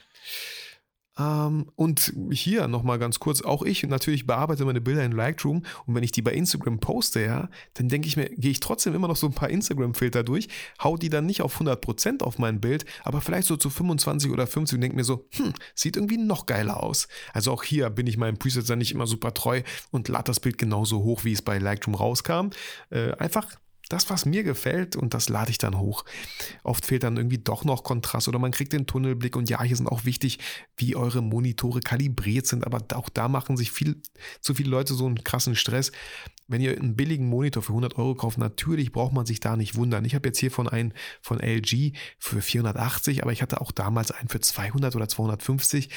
[1.20, 5.94] Ähm, und hier nochmal ganz kurz, auch ich natürlich bearbeite meine Bilder in Lightroom und
[5.94, 9.08] wenn ich die bei Instagram poste, ja, dann denke ich mir, gehe ich trotzdem immer
[9.08, 10.48] noch so ein paar Instagram-Filter durch,
[10.82, 14.46] hau die dann nicht auf 100% auf mein Bild, aber vielleicht so zu 25 oder
[14.46, 17.08] 50 und denke mir so, hm, sieht irgendwie noch geiler aus.
[17.32, 20.40] Also auch hier bin ich meinem Preset dann nicht immer super treu und lade das
[20.40, 22.50] Bild genauso hoch, wie es bei Lightroom rauskam.
[22.90, 23.46] Äh, einfach
[23.92, 26.04] das, was mir gefällt, und das lade ich dann hoch.
[26.62, 29.36] Oft fehlt dann irgendwie doch noch Kontrast oder man kriegt den Tunnelblick.
[29.36, 30.38] Und ja, hier sind auch wichtig,
[30.76, 32.64] wie eure Monitore kalibriert sind.
[32.64, 34.00] Aber auch da machen sich viel,
[34.40, 35.92] zu viele Leute so einen krassen Stress.
[36.46, 39.76] Wenn ihr einen billigen Monitor für 100 Euro kauft, natürlich braucht man sich da nicht
[39.76, 40.04] wundern.
[40.04, 44.10] Ich habe jetzt hier von einen von LG für 480, aber ich hatte auch damals
[44.10, 45.90] einen für 200 oder 250.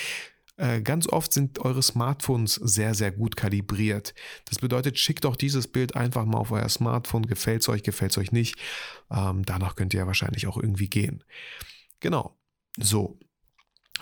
[0.55, 4.13] Äh, ganz oft sind eure Smartphones sehr, sehr gut kalibriert.
[4.45, 7.25] Das bedeutet, schickt auch dieses Bild einfach mal auf euer Smartphone.
[7.25, 8.55] Gefällt es euch, gefällt es euch nicht.
[9.09, 11.23] Ähm, danach könnt ihr ja wahrscheinlich auch irgendwie gehen.
[11.99, 12.37] Genau.
[12.77, 13.17] So.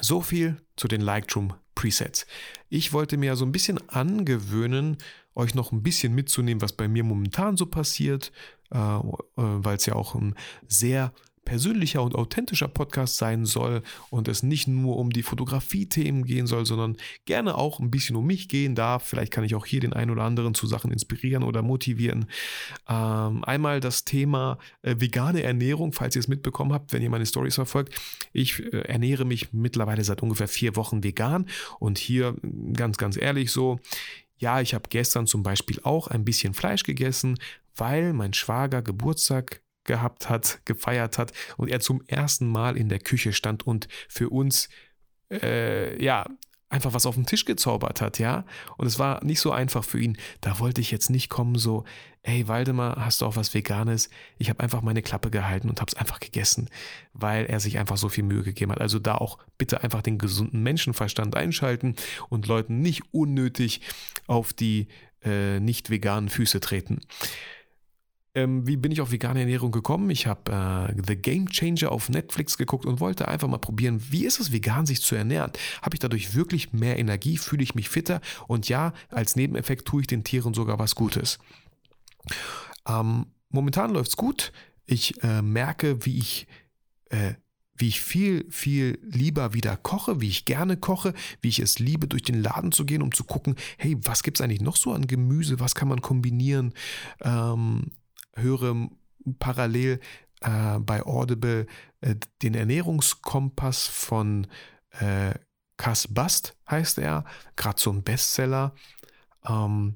[0.02, 2.26] So viel zu den Lightroom Presets.
[2.70, 4.98] Ich wollte mir so ein bisschen angewöhnen,
[5.36, 8.32] euch noch ein bisschen mitzunehmen, was bei mir momentan so passiert,
[8.72, 9.02] äh, äh
[9.36, 10.36] weil es ja auch ein
[10.68, 11.14] sehr
[11.46, 16.66] persönlicher und authentischer Podcast sein soll und es nicht nur um die Fotografie-Themen gehen soll,
[16.66, 19.04] sondern gerne auch ein bisschen um mich gehen darf.
[19.08, 22.28] Vielleicht kann ich auch hier den einen oder anderen zu Sachen inspirieren oder motivieren.
[22.88, 27.26] Ähm, einmal das Thema äh, vegane Ernährung, falls ihr es mitbekommen habt, wenn ihr meine
[27.26, 27.96] Stories verfolgt.
[28.34, 31.48] Ich äh, ernähre mich mittlerweile seit ungefähr vier Wochen vegan
[31.80, 32.36] und hier
[32.74, 33.80] ganz, ganz ehrlich so,
[34.38, 37.38] ja, ich habe gestern zum Beispiel auch ein bisschen Fleisch gegessen,
[37.76, 43.00] weil mein Schwager Geburtstag gehabt hat, gefeiert hat und er zum ersten Mal in der
[43.00, 44.70] Küche stand und für uns
[45.32, 46.26] äh, ja
[46.72, 48.46] einfach was auf den Tisch gezaubert hat, ja.
[48.78, 50.18] Und es war nicht so einfach für ihn.
[50.40, 51.84] Da wollte ich jetzt nicht kommen, so,
[52.24, 54.10] ey Waldemar, hast du auch was Veganes?
[54.38, 56.70] Ich habe einfach meine Klappe gehalten und habe es einfach gegessen,
[57.14, 58.80] weil er sich einfach so viel Mühe gegeben hat.
[58.80, 61.96] Also da auch bitte einfach den gesunden Menschenverstand einschalten
[62.30, 63.82] und Leuten nicht unnötig
[64.28, 64.88] auf die
[65.24, 67.02] äh, nicht veganen Füße treten.
[68.34, 70.10] Ähm, wie bin ich auf vegane Ernährung gekommen?
[70.10, 74.26] Ich habe äh, The Game Changer auf Netflix geguckt und wollte einfach mal probieren, wie
[74.26, 75.52] ist es vegan, sich zu ernähren?
[75.82, 77.38] Habe ich dadurch wirklich mehr Energie?
[77.38, 78.22] Fühle ich mich fitter?
[78.48, 81.40] Und ja, als Nebeneffekt tue ich den Tieren sogar was Gutes.
[82.88, 84.54] Ähm, momentan läuft es gut.
[84.86, 86.48] Ich äh, merke, wie ich
[87.10, 87.34] äh,
[87.76, 92.08] wie ich viel, viel lieber wieder koche, wie ich gerne koche, wie ich es liebe,
[92.08, 94.94] durch den Laden zu gehen, um zu gucken, hey, was gibt es eigentlich noch so
[94.94, 96.74] an Gemüse, was kann man kombinieren?
[97.22, 97.92] Ähm,
[98.36, 98.90] höre
[99.40, 100.00] parallel
[100.42, 101.68] äh, bei Audible
[102.02, 104.48] äh, den Ernährungskompass von
[105.00, 105.34] äh,
[105.78, 108.74] Cass Bast, heißt er, gerade so ein Bestseller.
[109.48, 109.96] Ähm,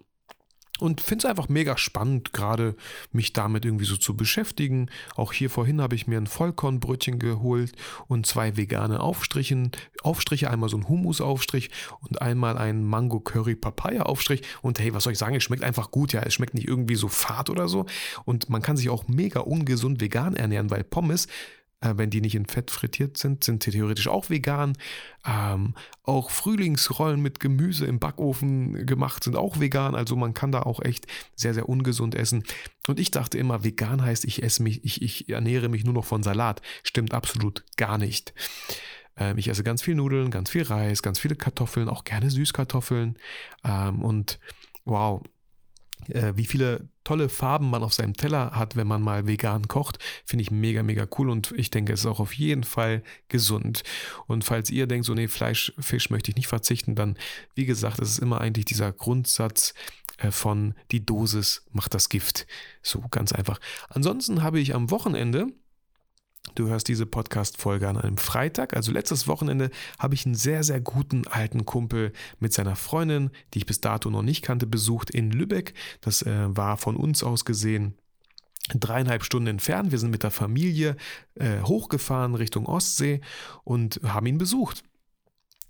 [0.79, 2.75] und finde es einfach mega spannend, gerade
[3.11, 4.89] mich damit irgendwie so zu beschäftigen.
[5.15, 7.71] Auch hier vorhin habe ich mir ein Vollkornbrötchen geholt
[8.07, 9.71] und zwei vegane Aufstrichen,
[10.03, 11.69] Aufstriche, einmal so ein Hummusaufstrich
[12.01, 14.41] und einmal ein Mango Curry Papaya Aufstrich.
[14.61, 16.95] Und hey, was soll ich sagen, es schmeckt einfach gut, ja, es schmeckt nicht irgendwie
[16.95, 17.85] so fad oder so.
[18.25, 21.27] Und man kann sich auch mega ungesund vegan ernähren, weil Pommes
[21.95, 24.77] wenn die nicht in Fett frittiert sind, sind sie theoretisch auch vegan.
[25.25, 29.95] Ähm, auch Frühlingsrollen mit Gemüse im Backofen gemacht sind auch vegan.
[29.95, 32.43] Also man kann da auch echt sehr, sehr ungesund essen.
[32.87, 36.05] Und ich dachte immer, vegan heißt, ich esse mich, ich, ich ernähre mich nur noch
[36.05, 36.61] von Salat.
[36.83, 38.33] Stimmt absolut gar nicht.
[39.17, 43.17] Ähm, ich esse ganz viel Nudeln, ganz viel Reis, ganz viele Kartoffeln, auch gerne Süßkartoffeln.
[43.63, 44.39] Ähm, und
[44.85, 45.34] wow, äh,
[46.07, 50.41] wie viele tolle Farben man auf seinem Teller hat, wenn man mal vegan kocht, finde
[50.41, 53.83] ich mega, mega cool und ich denke, es ist auch auf jeden Fall gesund.
[54.27, 57.17] Und falls ihr denkt, so, nee, Fleisch, Fisch möchte ich nicht verzichten, dann,
[57.53, 59.73] wie gesagt, es ist immer eigentlich dieser Grundsatz
[60.17, 62.47] äh, von die Dosis macht das Gift.
[62.81, 63.59] So ganz einfach.
[63.89, 65.47] Ansonsten habe ich am Wochenende
[66.53, 68.75] Du hörst diese Podcast-Folge an einem Freitag.
[68.75, 73.59] Also letztes Wochenende habe ich einen sehr, sehr guten alten Kumpel mit seiner Freundin, die
[73.59, 75.73] ich bis dato noch nicht kannte, besucht in Lübeck.
[76.01, 77.95] Das äh, war von uns aus gesehen
[78.73, 79.91] dreieinhalb Stunden entfernt.
[79.91, 80.95] Wir sind mit der Familie
[81.35, 83.21] äh, hochgefahren Richtung Ostsee
[83.63, 84.83] und haben ihn besucht.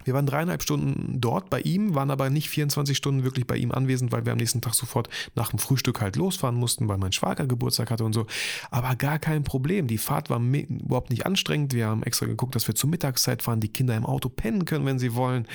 [0.06, 3.72] Wir waren dreieinhalb Stunden dort bei ihm, waren aber nicht 24 Stunden wirklich bei ihm
[3.72, 7.12] anwesend, weil wir am nächsten Tag sofort nach dem Frühstück halt losfahren mussten, weil mein
[7.12, 8.26] Schwager Geburtstag hatte und so.
[8.72, 9.88] Aber gar kein Problem.
[9.88, 11.74] Die Fahrt war überhaupt nicht anstrengend.
[11.74, 14.86] Wir haben extra geguckt, dass wir zur Mittagszeit fahren, die Kinder im Auto pennen können,
[14.86, 15.48] wenn sie wollen.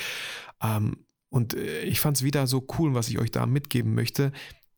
[0.63, 0.97] Ähm,
[1.31, 4.33] und äh, ich fand es wieder so cool, was ich euch da mitgeben möchte.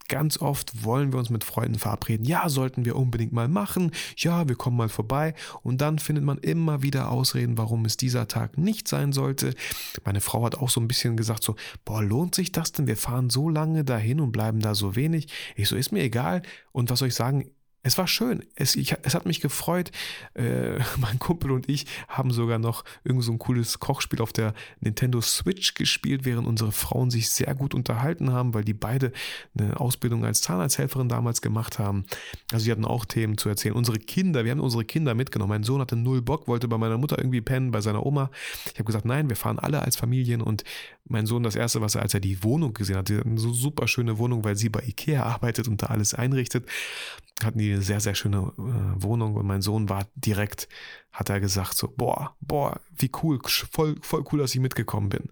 [0.08, 2.26] Ganz oft wollen wir uns mit Freunden verabreden.
[2.26, 3.92] Ja, sollten wir unbedingt mal machen.
[4.16, 5.34] Ja, wir kommen mal vorbei.
[5.62, 9.54] Und dann findet man immer wieder Ausreden, warum es dieser Tag nicht sein sollte.
[10.04, 12.86] Meine Frau hat auch so ein bisschen gesagt, so, boah, lohnt sich das denn?
[12.86, 15.28] Wir fahren so lange dahin und bleiben da so wenig.
[15.56, 16.42] Ich so, ist mir egal.
[16.72, 17.50] Und was soll ich sagen?
[17.84, 18.44] Es war schön.
[18.54, 19.90] Es, ich, es hat mich gefreut.
[20.34, 24.54] Äh, mein Kumpel und ich haben sogar noch irgend so ein cooles Kochspiel auf der
[24.80, 29.12] Nintendo Switch gespielt, während unsere Frauen sich sehr gut unterhalten haben, weil die beide
[29.58, 32.04] eine Ausbildung als Zahnarzthelferin damals gemacht haben.
[32.52, 33.74] Also sie hatten auch Themen zu erzählen.
[33.74, 35.50] Unsere Kinder, wir haben unsere Kinder mitgenommen.
[35.50, 38.30] Mein Sohn hatte null Bock, wollte bei meiner Mutter irgendwie pennen, bei seiner Oma.
[38.66, 40.62] Ich habe gesagt, nein, wir fahren alle als Familien und
[41.04, 43.88] mein Sohn das erste, was er, als er die Wohnung gesehen hat, eine so super
[43.88, 46.66] schöne Wohnung, weil sie bei Ikea arbeitet und da alles einrichtet,
[47.42, 50.68] hatten die sehr, sehr schöne äh, Wohnung und mein Sohn war direkt,
[51.12, 55.30] hat er gesagt so, boah, boah, wie cool, voll, voll cool, dass ich mitgekommen bin.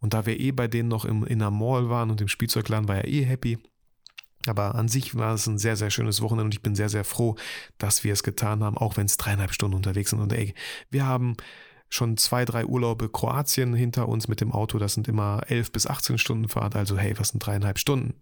[0.00, 2.88] Und da wir eh bei denen noch im, in der Mall waren und im Spielzeugladen,
[2.88, 3.58] war er eh happy.
[4.46, 7.04] Aber an sich war es ein sehr, sehr schönes Wochenende und ich bin sehr, sehr
[7.04, 7.36] froh,
[7.76, 10.20] dass wir es getan haben, auch wenn es dreieinhalb Stunden unterwegs sind.
[10.20, 10.54] Und ey,
[10.90, 11.36] wir haben
[11.90, 14.78] schon zwei, drei Urlaube Kroatien hinter uns mit dem Auto.
[14.78, 16.76] Das sind immer elf bis 18 Stunden Fahrt.
[16.76, 18.14] Also hey, was sind dreieinhalb Stunden?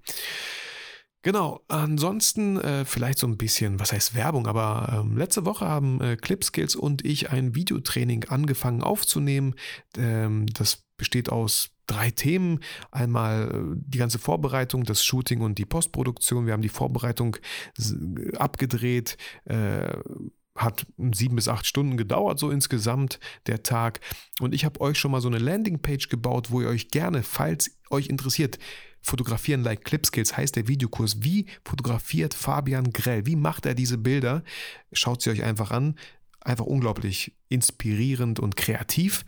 [1.23, 6.01] Genau, ansonsten äh, vielleicht so ein bisschen, was heißt Werbung, aber ähm, letzte Woche haben
[6.01, 9.55] äh, Clipskills und ich ein Videotraining angefangen aufzunehmen.
[9.97, 12.61] Ähm, das besteht aus drei Themen.
[12.91, 16.47] Einmal äh, die ganze Vorbereitung, das Shooting und die Postproduktion.
[16.47, 17.37] Wir haben die Vorbereitung
[18.39, 19.17] abgedreht.
[19.45, 19.99] Äh,
[20.57, 24.01] hat sieben bis acht Stunden gedauert, so insgesamt der Tag.
[24.41, 27.79] Und ich habe euch schon mal so eine Landingpage gebaut, wo ihr euch gerne, falls
[27.91, 28.59] euch interessiert,
[29.07, 31.23] fotografieren like Clipskills heißt der Videokurs.
[31.23, 33.25] Wie fotografiert Fabian Grell?
[33.27, 34.43] Wie macht er diese Bilder?
[34.93, 35.97] Schaut sie euch einfach an.
[36.41, 39.25] Einfach unglaublich inspirierend und kreativ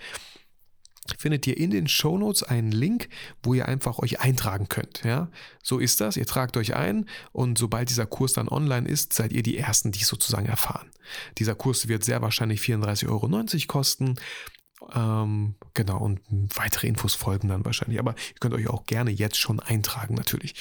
[1.17, 3.09] findet ihr in den Shownotes einen Link,
[3.43, 5.05] wo ihr einfach euch eintragen könnt.
[5.05, 5.31] Ja?
[5.63, 6.17] So ist das.
[6.17, 9.93] Ihr tragt euch ein und sobald dieser Kurs dann online ist, seid ihr die Ersten,
[9.93, 10.91] die es sozusagen erfahren.
[11.39, 14.17] Dieser Kurs wird sehr wahrscheinlich 34,90 Euro kosten.
[14.95, 16.21] Ähm, genau, und
[16.55, 17.99] weitere Infos folgen dann wahrscheinlich.
[17.99, 20.55] Aber ihr könnt euch auch gerne jetzt schon eintragen, natürlich.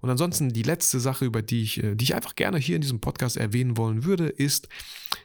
[0.00, 2.82] Und ansonsten die letzte Sache, über die ich, äh, die ich einfach gerne hier in
[2.82, 4.68] diesem Podcast erwähnen wollen würde, ist,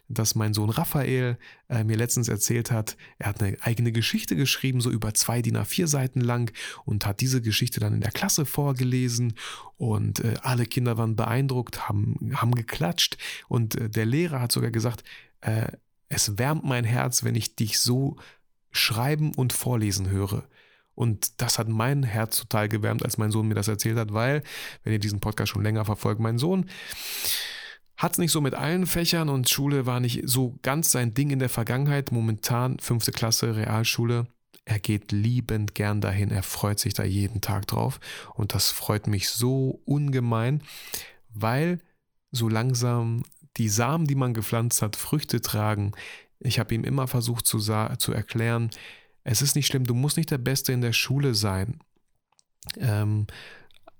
[0.08, 1.38] dass mein Sohn Raphael
[1.70, 5.58] äh, mir letztens erzählt hat, er hat eine eigene Geschichte geschrieben, so über zwei DIN
[5.58, 6.54] A4 Seiten lang
[6.86, 9.34] und hat diese Geschichte dann in der Klasse vorgelesen
[9.78, 14.72] und äh, alle Kinder waren beeindruckt, haben, haben geklatscht und äh, der Lehrer hat sogar
[14.72, 15.04] gesagt,
[15.42, 15.72] äh,
[16.10, 18.18] es wärmt mein Herz, wenn ich dich so
[18.72, 20.48] schreiben und vorlesen höre.
[20.94, 24.44] Und das hat mein Herz total gewärmt, als mein Sohn mir das erzählt hat, weil,
[24.84, 26.70] wenn ihr diesen Podcast schon länger verfolgt, mein Sohn
[27.98, 31.30] hat es nicht so mit allen Fächern und Schule war nicht so ganz sein Ding
[31.30, 32.12] in der Vergangenheit.
[32.12, 34.28] Momentan fünfte Klasse Realschule.
[34.66, 38.00] Er geht liebend gern dahin, er freut sich da jeden Tag drauf
[38.34, 40.64] und das freut mich so ungemein,
[41.30, 41.80] weil
[42.32, 43.22] so langsam
[43.58, 45.94] die Samen, die man gepflanzt hat, Früchte tragen.
[46.40, 48.70] Ich habe ihm immer versucht zu, zu erklären,
[49.24, 51.80] es ist nicht schlimm, du musst nicht der Beste in der Schule sein.
[52.78, 53.26] Ähm,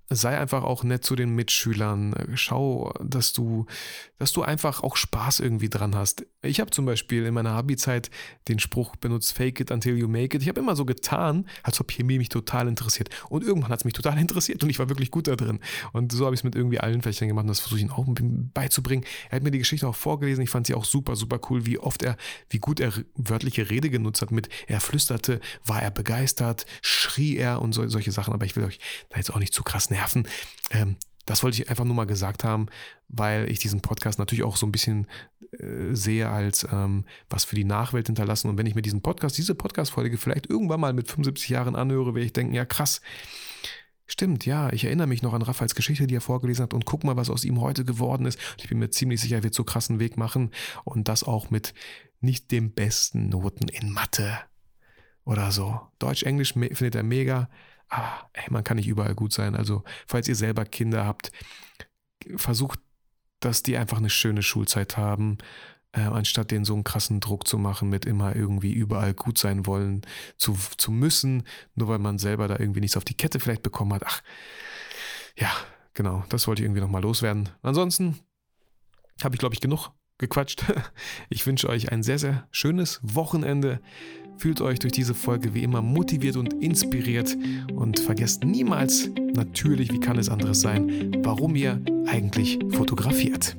[0.10, 2.14] sei einfach auch nett zu den Mitschülern.
[2.36, 3.66] Schau, dass du,
[4.20, 6.26] dass du einfach auch Spaß irgendwie dran hast.
[6.42, 8.12] Ich habe zum Beispiel in meiner Abi-Zeit
[8.48, 10.44] den Spruch benutzt, fake it until you make it.
[10.44, 13.10] Ich habe immer so getan, als ob Chemie mich total interessiert.
[13.30, 15.60] Und irgendwann hat es mich total interessiert und ich war wirklich gut da drin.
[15.92, 17.92] Und so habe ich es mit irgendwie allen Fächern gemacht und das versuche ich ihm
[17.92, 18.06] auch
[18.54, 19.06] beizubringen.
[19.30, 20.44] Er hat mir die Geschichte auch vorgelesen.
[20.44, 22.16] Ich fand sie auch super, super cool, wie oft er,
[22.50, 27.62] wie gut er wörtliche Rede genutzt hat mit, er flüsterte, war er begeistert, schrie er
[27.62, 28.34] und so, solche Sachen.
[28.34, 30.28] Aber ich will euch da jetzt auch nicht zu krass nerven.
[30.72, 32.68] Ähm, das wollte ich einfach nur mal gesagt haben,
[33.08, 35.08] weil ich diesen Podcast natürlich auch so ein bisschen
[35.60, 38.50] äh, sehe als ähm, was für die Nachwelt hinterlassen.
[38.50, 42.14] Und wenn ich mir diesen Podcast, diese Podcast-Folge vielleicht irgendwann mal mit 75 Jahren anhöre,
[42.14, 43.02] werde ich denken, ja krass,
[44.08, 47.04] Stimmt, ja, ich erinnere mich noch an Raphaels Geschichte, die er vorgelesen hat und guck
[47.04, 48.40] mal, was aus ihm heute geworden ist.
[48.60, 50.52] Ich bin mir ziemlich sicher, er wird so krassen Weg machen
[50.84, 51.74] und das auch mit
[52.22, 54.38] nicht den besten Noten in Mathe
[55.24, 55.82] oder so.
[55.98, 57.50] Deutsch, Englisch findet er mega,
[57.90, 59.56] ah, ey, man kann nicht überall gut sein.
[59.56, 61.32] Also, falls ihr selber Kinder habt,
[62.36, 62.80] versucht,
[63.40, 65.38] dass die einfach eine schöne Schulzeit haben,
[65.92, 69.66] äh, anstatt denen so einen krassen Druck zu machen, mit immer irgendwie überall gut sein
[69.66, 70.02] wollen
[70.38, 71.44] zu, zu müssen,
[71.76, 74.04] nur weil man selber da irgendwie nichts auf die Kette vielleicht bekommen hat.
[74.06, 74.22] Ach,
[75.38, 75.52] ja,
[75.94, 77.50] genau, das wollte ich irgendwie nochmal loswerden.
[77.62, 78.20] Ansonsten
[79.24, 80.64] habe ich, glaube ich, genug gequatscht.
[81.30, 83.82] Ich wünsche euch ein sehr, sehr schönes Wochenende.
[84.38, 87.36] Fühlt euch durch diese Folge wie immer motiviert und inspiriert
[87.74, 93.56] und vergesst niemals, natürlich, wie kann es anderes sein, warum ihr eigentlich fotografiert.